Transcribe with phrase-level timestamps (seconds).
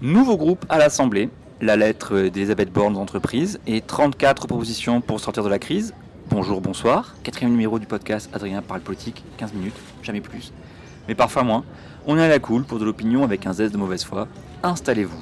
[0.00, 1.28] Nouveau groupe à l'Assemblée,
[1.60, 5.92] la lettre d'Elisabeth Borne d'entreprise et 34 propositions pour sortir de la crise.
[6.30, 7.16] Bonjour, bonsoir.
[7.24, 9.74] Quatrième numéro du podcast Adrien parle politique, 15 minutes,
[10.04, 10.52] jamais plus,
[11.08, 11.64] mais parfois moins.
[12.06, 14.28] On est à la cool pour de l'opinion avec un zeste de mauvaise foi.
[14.62, 15.18] Installez-vous.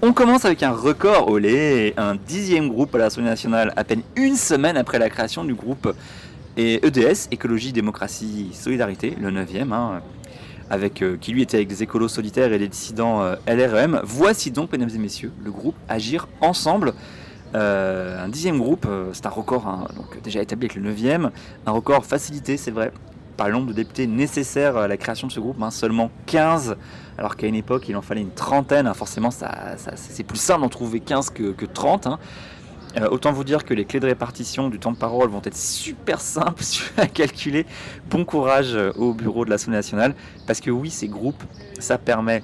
[0.00, 4.36] On commence avec un record olé, un dixième groupe à l'Assemblée nationale, à peine une
[4.36, 5.94] semaine après la création du groupe
[6.56, 10.00] EDS, Écologie, Démocratie, Solidarité, le neuvième, hein,
[10.70, 14.00] avec, euh, qui lui était avec des écolos solitaires et des dissidents euh, LREM.
[14.04, 16.94] Voici donc, mesdames et messieurs, le groupe Agir Ensemble.
[17.54, 21.30] Euh, un dixième groupe, c'est un record hein, donc déjà établi avec le neuvième,
[21.64, 22.92] un record facilité, c'est vrai,
[23.38, 26.76] par le nombre de députés nécessaires à la création de ce groupe, hein, seulement 15,
[27.16, 28.92] alors qu'à une époque il en fallait une trentaine, hein.
[28.92, 32.08] forcément c'est plus simple d'en trouver 15 que, que 30.
[32.96, 35.56] Euh, autant vous dire que les clés de répartition du temps de parole vont être
[35.56, 36.62] super simples
[36.96, 37.66] à calculer.
[38.08, 40.14] Bon courage euh, au bureau de l'Assemblée nationale,
[40.46, 41.42] parce que oui, ces groupes,
[41.78, 42.42] ça permet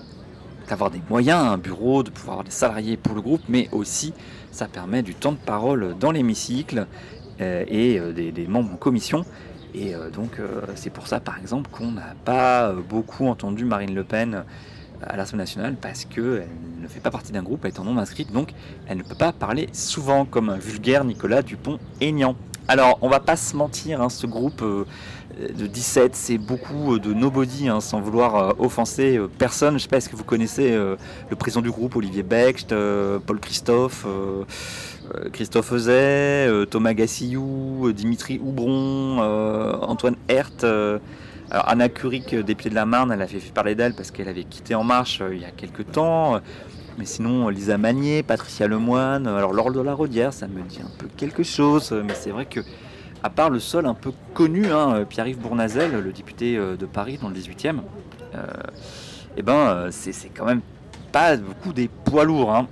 [0.68, 4.12] d'avoir des moyens, un bureau, de pouvoir avoir des salariés pour le groupe, mais aussi
[4.50, 6.86] ça permet du temps de parole dans l'hémicycle
[7.40, 9.24] euh, et des, membres en commission.
[9.74, 10.38] Et donc
[10.76, 14.44] c'est pour ça par exemple qu'on n'a pas beaucoup entendu Marine Le Pen
[15.02, 16.48] à l'Assemblée nationale parce qu'elle
[16.80, 18.50] ne fait pas partie d'un groupe, elle est en non inscrite, donc
[18.86, 22.36] elle ne peut pas parler souvent comme un vulgaire Nicolas Dupont-Aignan.
[22.66, 24.86] Alors, on va pas se mentir, hein, ce groupe euh,
[25.38, 29.74] de 17, c'est beaucoup euh, de nobody, hein, sans vouloir euh, offenser personne.
[29.74, 32.74] Je sais pas, est-ce que vous connaissez le président du groupe, Olivier Becht,
[33.26, 34.06] Paul Christophe,
[35.32, 39.18] Christophe Euzet, Thomas Gassillou, Dimitri Houbron,
[39.82, 40.64] Antoine Hert
[41.50, 44.44] alors Anna Curic, députée de la Marne, elle avait fait parler d'elle parce qu'elle avait
[44.44, 46.40] quitté En Marche euh, il y a quelques temps.
[46.96, 50.90] Mais sinon, Lisa Magnier, Patricia Lemoine, alors Laure de la Rodière, ça me dit un
[50.96, 51.92] peu quelque chose.
[51.92, 52.60] Mais c'est vrai que,
[53.22, 57.18] à part le sol un peu connu, hein, Pierre-Yves Bournazel, le député euh, de Paris
[57.20, 57.80] dans le 18e,
[58.34, 58.46] euh,
[59.36, 60.60] eh ben, c'est quand même
[61.12, 62.54] pas beaucoup des poids lourds.
[62.54, 62.68] Hein.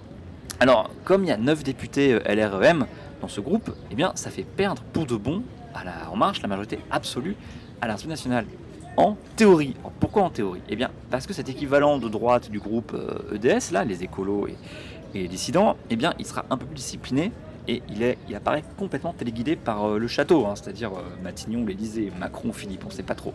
[0.61, 2.87] Alors, comme il y a 9 députés LREM
[3.21, 5.43] dans ce groupe, eh bien, ça fait perdre pour de bon
[5.75, 7.37] à la En Marche la majorité absolue
[7.81, 8.47] à l'Assemblée nationale
[8.97, 9.75] en théorie.
[10.01, 10.63] pourquoi en théorie?
[10.69, 12.95] Eh bien, parce que cet équivalent de droite du groupe
[13.33, 14.57] EDS, euh, e là, les écolos et,
[15.15, 17.33] les dissidents, eh bien, il sera un peu plus discipliné
[17.69, 21.65] et il, est, il apparaît complètement téléguidé par euh, le château, hein, c'est-à-dire euh, Matignon,
[21.67, 23.35] l'Élysée, Macron, Philippe, on ne sait pas trop.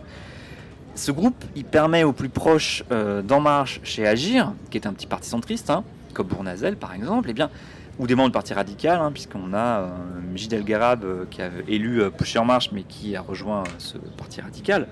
[0.94, 2.82] Ce groupe, il permet aux plus proches
[3.22, 7.30] d'En Marche chez Agir, qui est un petit parti centriste, hein, comme Bournazel par exemple,
[7.30, 7.50] eh bien,
[7.98, 9.88] ou des membres du Parti Radical, hein, puisqu'on a
[10.34, 14.86] Gilles Elgarab qui a élu Poucher En Marche, mais qui a rejoint ce Parti Radical.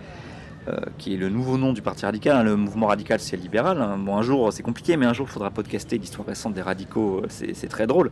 [0.68, 2.36] Euh, qui est le nouveau nom du Parti radical.
[2.36, 3.80] Hein, le mouvement radical, c'est libéral.
[3.80, 3.98] Hein.
[3.98, 7.22] Bon, un jour, c'est compliqué, mais un jour, il faudra podcaster l'histoire récente des radicaux.
[7.22, 8.10] Euh, c'est très drôle.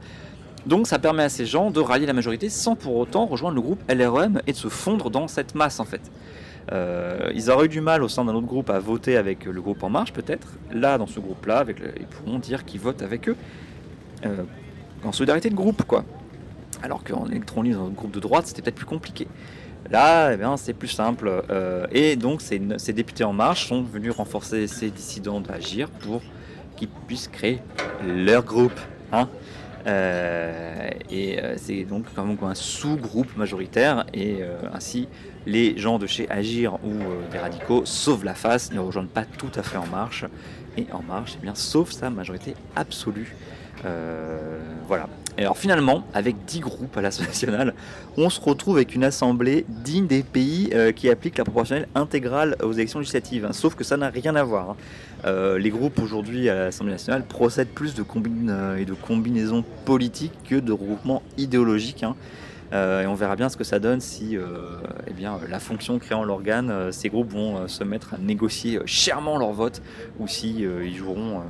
[0.65, 3.61] Donc, ça permet à ces gens de rallier la majorité sans pour autant rejoindre le
[3.61, 6.13] groupe LREM et de se fondre dans cette masse, en fait.
[6.71, 9.61] Euh, ils auraient eu du mal au sein d'un autre groupe à voter avec le
[9.61, 10.47] groupe En Marche, peut-être.
[10.73, 11.65] Là, dans ce groupe-là,
[11.99, 13.37] ils pourront dire qu'ils votent avec eux.
[15.05, 16.05] En solidarité de groupe, quoi.
[16.83, 19.27] Alors qu'en électron dans un groupe de droite, c'était peut-être plus compliqué.
[19.91, 21.31] Là, eh c'est plus simple.
[21.51, 22.59] Euh, et donc, ces,
[22.93, 26.23] députés En Marche sont venus renforcer ces dissidents d'agir pour
[26.77, 27.61] qu'ils puissent créer
[28.07, 28.79] leur groupe.
[29.13, 29.29] Hein.
[29.87, 34.07] Euh, et euh, c'est donc quand même un sous-groupe majoritaire.
[34.15, 34.39] Et
[34.73, 35.09] ainsi,
[35.47, 36.95] les gens de chez Agir ou
[37.31, 40.25] des radicaux sauvent la face, ne rejoignent pas tout à fait En Marche.
[40.79, 43.37] Et En Marche, eh bien, sauf sa majorité absolue.
[44.87, 45.09] Voilà.
[45.37, 47.75] Et alors finalement, avec 10 groupes à l'Assemblée nationale,
[48.17, 52.57] on se retrouve avec une assemblée digne des pays euh, qui appliquent la proportionnelle intégrale
[52.63, 53.45] aux élections législatives.
[53.45, 53.53] Hein.
[53.53, 54.71] Sauf que ça n'a rien à voir.
[54.71, 54.77] Hein.
[55.25, 60.73] Euh, les groupes aujourd'hui à l'Assemblée nationale procèdent plus euh, de combinaisons politiques que de
[60.73, 62.05] regroupements idéologiques.
[62.05, 62.15] Hein.
[62.75, 64.37] Et on verra bien ce que ça donne si
[65.07, 69.53] eh bien, la fonction créant l'organe, ces groupes vont se mettre à négocier chèrement leur
[69.53, 69.81] vote
[70.19, 71.43] ou si ils joueront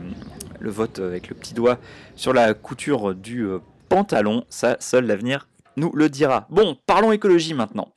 [0.60, 1.78] le vote avec le petit doigt
[2.14, 3.46] sur la couture du
[3.88, 4.44] pantalon.
[4.50, 6.46] Ça, seul l'avenir nous le dira.
[6.50, 7.88] Bon, parlons écologie maintenant.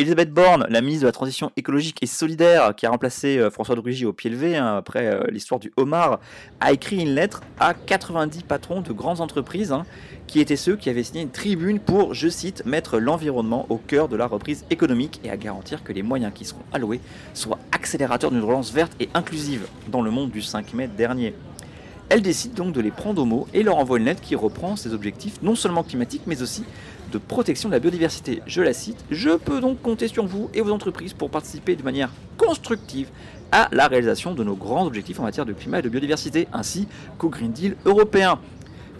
[0.00, 3.74] Elisabeth Borne, la ministre de la Transition écologique et solidaire, qui a remplacé euh, François
[3.74, 6.20] de Rugy au pied levé hein, après euh, l'histoire du homard,
[6.58, 9.84] a écrit une lettre à 90 patrons de grandes entreprises, hein,
[10.26, 14.08] qui étaient ceux qui avaient signé une tribune pour, je cite, mettre l'environnement au cœur
[14.08, 17.00] de la reprise économique et à garantir que les moyens qui seront alloués
[17.34, 21.34] soient accélérateurs d'une relance verte et inclusive dans le monde du 5 mai dernier.
[22.08, 24.74] Elle décide donc de les prendre au mot et leur envoie une lettre qui reprend
[24.74, 26.64] ses objectifs non seulement climatiques mais aussi
[27.10, 28.42] de protection de la biodiversité.
[28.46, 31.82] Je la cite, je peux donc compter sur vous et vos entreprises pour participer de
[31.82, 33.08] manière constructive
[33.52, 36.86] à la réalisation de nos grands objectifs en matière de climat et de biodiversité, ainsi
[37.18, 38.38] qu'au Green Deal européen.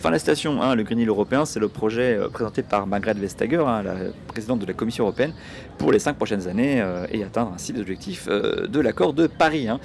[0.01, 3.19] Fin la station, hein, le Green Deal européen, c'est le projet euh, présenté par Margrethe
[3.19, 3.95] Vestager, hein, la
[4.29, 5.35] présidente de la Commission européenne,
[5.77, 9.27] pour les cinq prochaines années euh, et atteindre ainsi les objectifs euh, de l'accord de
[9.27, 9.69] Paris.
[9.69, 9.79] hein.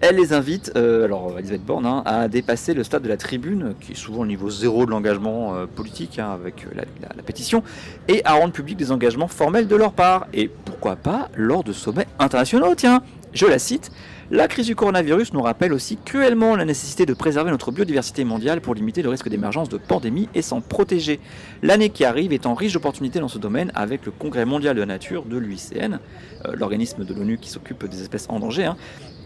[0.00, 3.94] Elle les invite, alors Elisabeth Borne, à dépasser le stade de la tribune, qui est
[3.94, 7.62] souvent le niveau zéro de l'engagement politique avec la, la- la pétition,
[8.08, 10.28] et à rendre public des engagements formels de leur part.
[10.32, 13.02] Et pourquoi pas lors de sommets internationaux, tiens
[13.34, 13.90] Je la cite.
[14.30, 18.60] La crise du coronavirus nous rappelle aussi cruellement la nécessité de préserver notre biodiversité mondiale
[18.60, 21.18] pour limiter le risque d'émergence de pandémies et s'en protéger.
[21.62, 24.86] L'année qui arrive étant riche d'opportunités dans ce domaine avec le Congrès mondial de la
[24.86, 25.98] nature de l'UICN,
[26.44, 28.76] euh, l'organisme de l'ONU qui s'occupe des espèces en danger, hein,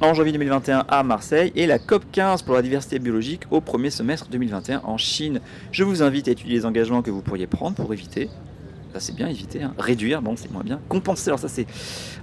[0.01, 3.91] en janvier 2021 à Marseille et la COP 15 pour la diversité biologique au premier
[3.91, 5.41] semestre 2021 en Chine.
[5.73, 8.31] Je vous invite à étudier les engagements que vous pourriez prendre pour éviter
[8.93, 9.75] ça c'est bien éviter, hein.
[9.79, 11.67] réduire, bon c'est moins bien, compenser, alors ça c'est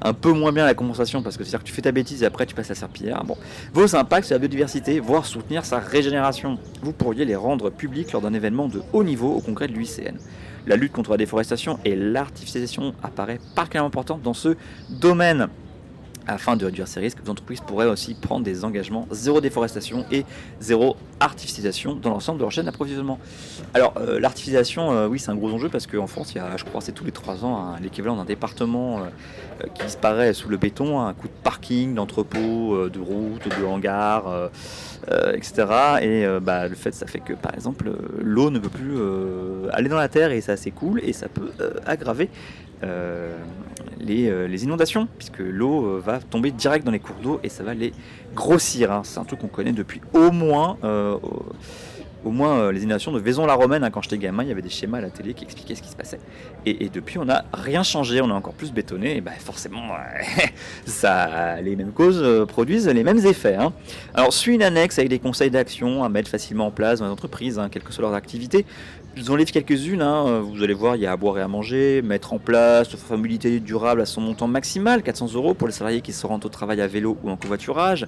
[0.01, 2.25] un peu moins bien la compensation parce que c'est-à-dire que tu fais ta bêtise et
[2.25, 3.23] après tu passes à serpillière.
[3.23, 3.37] Bon,
[3.73, 8.21] vos impacts sur la biodiversité, voire soutenir sa régénération, vous pourriez les rendre publics lors
[8.21, 10.17] d'un événement de haut niveau au congrès de l'UICN.
[10.67, 14.55] La lutte contre la déforestation et l'artificialisation apparaît particulièrement importante dans ce
[14.89, 15.47] domaine.
[16.29, 20.25] Afin de réduire ces risques, les entreprises pourraient aussi prendre des engagements zéro déforestation et
[20.59, 23.17] zéro artificialisation dans l'ensemble de leur chaîne d'approvisionnement.
[23.73, 26.55] Alors, euh, l'artificialisation, euh, oui, c'est un gros enjeu parce qu'en France, il y a,
[26.55, 29.01] je crois, c'est tous les trois ans l'équivalent d'un département euh,
[29.63, 34.49] euh, qui disparaît sous le béton, un coup de parking, d'entrepôt, de route, de hangar,
[35.33, 35.65] etc.
[36.01, 37.91] Et bah, le fait, ça fait que, par exemple,
[38.21, 38.97] l'eau ne peut plus
[39.71, 41.51] aller dans la terre et ça, c'est cool et ça peut
[41.85, 42.29] aggraver
[43.99, 47.49] les, euh, les inondations, puisque l'eau euh, va tomber direct dans les cours d'eau et
[47.49, 47.93] ça va les
[48.33, 48.91] grossir.
[48.91, 49.01] hein.
[49.03, 51.17] C'est un truc qu'on connaît depuis au moins, euh,
[52.23, 53.83] au, moins euh, les inondations de Vaison-la-Romaine.
[53.83, 53.89] hein.
[53.91, 55.89] Quand j'étais gamin, il y avait des schémas à la télé qui expliquaient ce qui
[55.89, 56.19] se passait.
[56.65, 59.17] Et, depuis, on n'a rien changé, on a encore plus bétonné.
[59.17, 59.81] Et bah, forcément,
[60.85, 63.55] ça, les mêmes causes euh, produisent les mêmes effets.
[63.55, 63.73] hein.
[64.13, 67.11] Alors, suit une annexe avec des conseils d'action à mettre facilement en place dans les
[67.11, 68.65] entreprises, hein, quelles que soient leurs activités.
[69.15, 70.39] Je vous en livre quelques-unes, hein.
[70.41, 73.17] vous allez voir, il y a à boire et à manger, mettre en place offre
[73.17, 76.49] mobilité durable à son montant maximal, 400 euros pour les salariés qui se rendent au
[76.49, 78.05] travail à vélo ou en covoiturage,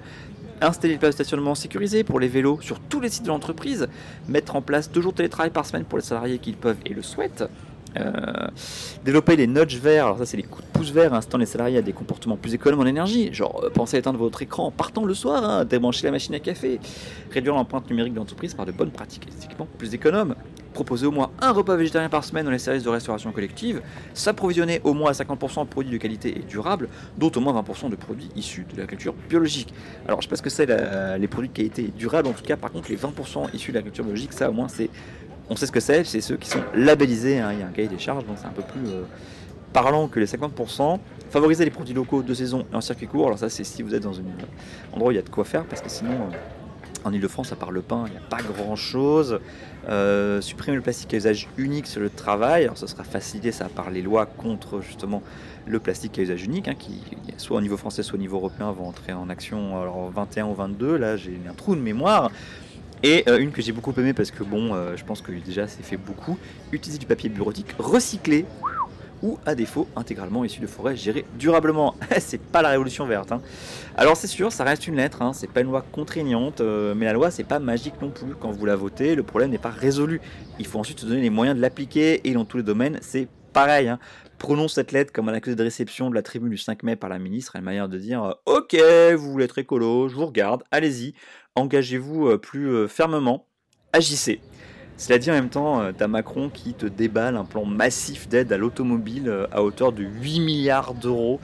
[0.62, 3.88] installer des places de stationnement sécurisées pour les vélos sur tous les sites de l'entreprise,
[4.28, 6.78] mettre en place deux jours de télétravail par semaine pour les salariés qui le peuvent
[6.86, 7.44] et le souhaitent,
[7.98, 8.48] euh,
[9.04, 11.78] développer les nudges verts, alors ça c'est les coups de pouce verts, incitant les salariés
[11.78, 14.72] à des comportements plus économes en énergie, genre euh, pensez à éteindre votre écran en
[14.72, 16.80] partant le soir, hein, débrancher la machine à café,
[17.32, 20.36] réduire l'empreinte numérique de l'entreprise par de bonnes pratiques esthétiquement plus économes,
[20.84, 23.82] proposer au moins un repas végétarien par semaine dans les services de restauration collective,
[24.16, 27.90] s'approvisionner au moins à 50% de produits de qualité et durables, dont au moins 20%
[27.92, 29.74] de produits issus de la culture biologique.
[30.08, 30.66] Alors je sais pas ce que c'est
[31.20, 33.78] les produits de qualité et durables, en tout cas par contre les 20% issus de
[33.78, 34.90] la culture biologique, ça au moins c'est
[35.52, 37.72] on sait ce que c'est, c'est ceux qui sont labellisés, hein, il y a un
[37.72, 39.04] cahier des charges, donc c'est un peu plus euh,
[39.74, 40.98] parlant que les 50%.
[41.30, 43.94] Favoriser les produits locaux de saison et en circuit court, alors ça c'est si vous
[43.94, 44.24] êtes dans un
[44.94, 46.36] endroit où il y a de quoi faire, parce que sinon euh,
[47.04, 49.40] en Ile-de-France, à part le pain, il n'y a pas grand-chose.
[49.90, 53.68] Euh, supprimer le plastique à usage unique sur le travail, alors ça sera facilité ça
[53.68, 55.24] par les lois contre justement
[55.66, 57.02] le plastique à usage unique, hein, qui
[57.38, 60.46] soit au niveau français, soit au niveau européen vont entrer en action alors en 21
[60.46, 62.32] ou 22, là j'ai un trou de mémoire.
[63.04, 65.68] Et euh, une que j'ai beaucoup aimée parce que bon, euh, je pense que déjà
[65.68, 66.38] c'est fait beaucoup,
[66.72, 68.46] utiliser du papier bureautique recyclé
[69.24, 71.96] ou à défaut intégralement issu de forêts gérées durablement.
[72.20, 73.32] c'est pas la révolution verte.
[73.32, 73.42] hein.
[73.96, 77.06] Alors c'est sûr, ça reste une lettre, hein, c'est pas une loi contraignante, euh, mais
[77.06, 78.36] la loi c'est pas magique non plus.
[78.40, 80.22] Quand vous la votez, le problème n'est pas résolu.
[80.60, 83.28] Il faut ensuite se donner les moyens de l'appliquer et dans tous les domaines c'est
[83.54, 83.90] pareil.
[83.90, 84.00] hein.
[84.38, 87.10] Prenons cette lettre comme un accusé de réception de la tribune du 5 mai par
[87.10, 88.76] la ministre, une manière de dire euh, Ok,
[89.16, 91.14] vous voulez être écolo, je vous regarde, allez-y,
[91.56, 93.46] engagez-vous euh, plus fermement,
[93.94, 94.42] agissez.
[95.02, 98.54] Cela dit, en même temps, euh, t'as Macron qui te déballe un plan massif d'aide
[98.54, 101.40] à l'automobile euh, à hauteur de 8 milliards d'euros.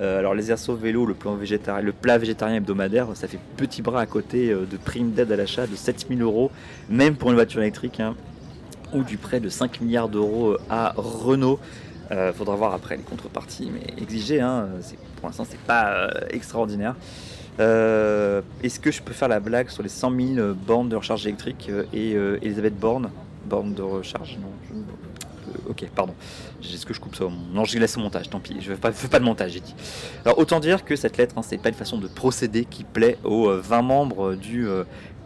[0.00, 1.36] Euh, alors les airsoft vélo, le, plan
[2.00, 5.74] plat végétarien hebdomadaire, ça fait petit bras à côté de primes d'aide à l'achat de
[5.74, 6.52] 7000 euros,
[6.88, 8.14] même pour une voiture électrique, hein,
[8.92, 11.58] ou du prêt de 5 milliards d'euros à Renault.
[12.34, 14.68] Faudra voir après les contreparties, mais exiger, hein,
[15.16, 16.94] pour l'instant, c'est pas extraordinaire.
[17.58, 20.96] Euh, Est-ce que je peux faire la blague sur les 100 000 euh, bornes de
[20.96, 23.10] recharge électrique euh, et euh, Elisabeth Borne?
[23.46, 24.48] Borne de recharge Non.
[24.68, 26.14] je- ok, pardon.
[26.62, 28.56] Est-ce que je coupe ça Non, je laisse au montage, tant pis.
[28.60, 29.74] Je ne fais pas, de montage, j'ai dit.
[30.24, 33.18] Alors, autant dire que cette lettre, hein, c'est pas une façon de procéder qui plaît
[33.24, 34.66] aux euh, 20 membres du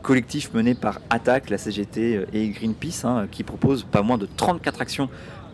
[0.02, 4.80] collectif mené par Attaque, la CGT et Greenpeace, hein, qui propose pas moins de 34
[4.82, 5.08] actions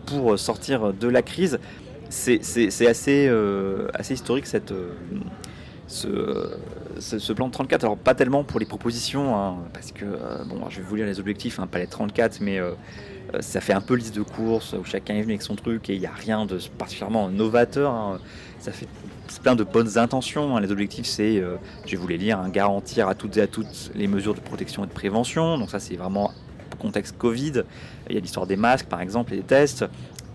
[0.05, 1.59] pour sortir de la crise.
[2.09, 2.39] C'est
[2.87, 3.29] assez,
[3.93, 4.73] assez historique cette,
[5.91, 7.83] ce, plan de 34.
[7.83, 11.05] Alors pas tellement pour les propositions, hein, parce que, euh, bon, je vais vous lire
[11.05, 12.71] les objectifs, hein, pas les 34, mais euh,
[13.33, 15.89] euh, ça fait un peu liste de courses où chacun est venu avec son truc
[15.89, 17.91] et il n'y a rien de particulièrement novateur.
[17.91, 18.19] hein.
[18.59, 18.87] Ça fait
[19.41, 20.55] plein de bonnes intentions.
[20.55, 20.61] hein.
[20.61, 21.37] Les objectifs, c'est,
[21.85, 24.83] je vais vous les lire, garantir à toutes et à toutes les mesures de protection
[24.83, 25.57] et de prévention.
[25.57, 26.31] Donc ça, c'est vraiment
[26.81, 27.63] contexte Covid.
[28.09, 29.85] Il y a l'histoire des masques, par exemple, et des tests.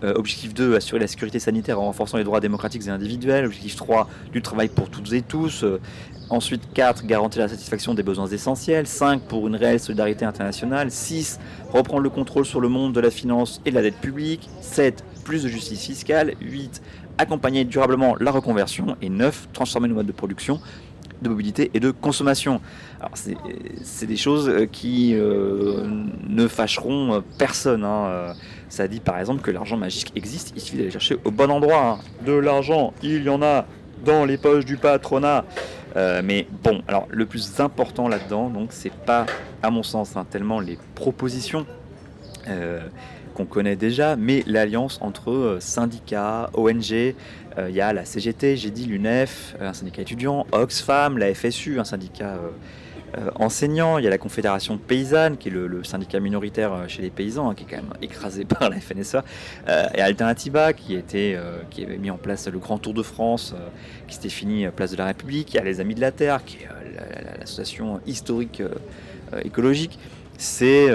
[0.03, 3.45] Euh, objectif 2, assurer la sécurité sanitaire en renforçant les droits démocratiques et individuels.
[3.45, 5.63] Objectif 3, du travail pour toutes et tous.
[5.63, 5.81] Euh,
[6.29, 8.85] ensuite 4, garantir la satisfaction des besoins essentiels.
[8.85, 10.91] 5, pour une réelle solidarité internationale.
[10.91, 11.39] 6,
[11.71, 14.47] reprendre le contrôle sur le monde de la finance et de la dette publique.
[14.61, 16.35] 7, plus de justice fiscale.
[16.41, 16.83] 8,
[17.17, 18.97] accompagner durablement la reconversion.
[19.01, 20.59] Et 9, transformer nos modes de production
[21.23, 22.61] de mobilité et de consommation.
[22.99, 27.83] Alors c'est des choses euh, qui ne fâcheront personne.
[27.83, 28.35] Hein.
[28.69, 31.85] Ça dit par exemple que l'argent magique existe, il suffit d'aller chercher au bon endroit.
[31.85, 32.25] Hein.
[32.25, 33.65] De l'argent, il y en a
[34.03, 35.45] dans les poches du patronat.
[35.95, 39.25] Euh, mais bon, alors le plus important là-dedans, donc c'est pas,
[39.63, 41.65] à mon sens, hein, tellement les propositions
[42.47, 42.81] euh,
[43.33, 47.15] qu'on connaît déjà, mais l'alliance entre euh, syndicats, ONG.
[47.59, 51.85] Il y a la CGT, j'ai dit l'UNEF, un syndicat étudiant, Oxfam, la FSU, un
[51.85, 52.35] syndicat
[53.35, 57.09] enseignants, il y a la Confédération paysanne, qui est le, syndicat minoritaire euh, chez les
[57.09, 59.23] paysans, hein, qui est quand même écrasé par la FNSA,
[59.67, 63.55] euh, et Alternativa, qui, qui avait mis en place le Grand Tour de France,
[64.07, 66.43] qui s'était fini Place de la République, il y a les Amis de la Terre,
[66.43, 68.61] qui est l'association historique
[69.43, 69.99] écologique.
[70.37, 70.89] C'est,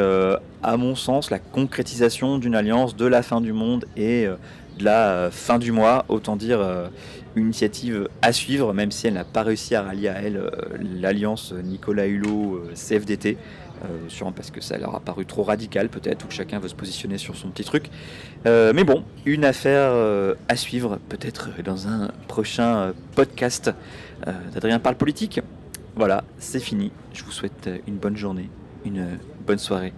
[0.63, 4.27] à mon sens, la concrétisation d'une alliance de la fin du monde et
[4.79, 6.61] de la fin du mois, autant dire
[7.37, 10.51] une initiative à suivre, même si elle n'a pas réussi à rallier à elle euh,
[11.01, 13.37] l'alliance Nicolas Hulot-CFDT.
[13.85, 16.69] Euh, sûrement parce que ça leur a paru trop radical peut-être, ou que chacun veut
[16.69, 17.91] se positionner sur son petit truc.
[18.47, 19.93] Euh, mais bon, une affaire
[20.49, 23.73] à suivre peut-être dans un prochain podcast
[24.55, 25.41] d'Adrien Parle Politique.
[25.97, 26.93] Voilà, c'est fini.
[27.13, 28.49] Je vous souhaite une bonne journée,
[28.85, 29.93] une bonne soirée,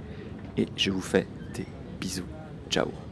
[0.56, 1.66] et je vous fais des
[2.00, 2.24] bisous.
[2.70, 3.03] Ciao